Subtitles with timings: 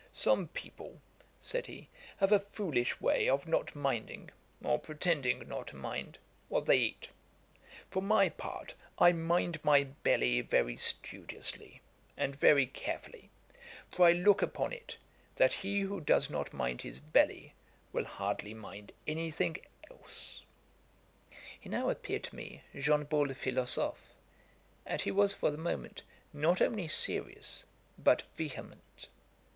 [0.11, 0.99] 'Some people
[1.41, 4.31] (said he,) have a foolish way of not minding,
[4.63, 6.17] or pretending not to mind,
[6.49, 7.09] what they eat.
[7.91, 11.81] For my part, I mind my belly very studiously,
[12.17, 13.29] and very carefully;
[13.91, 14.97] for I look upon it,
[15.35, 17.53] that he who does not mind his belly
[17.93, 19.57] will hardly mind anything
[19.91, 20.41] else.'
[21.59, 24.15] He now appeared to me Jean Bull philosophe,
[24.83, 26.01] and he was, for the moment,
[26.33, 27.65] not only serious
[27.99, 29.07] but vehement.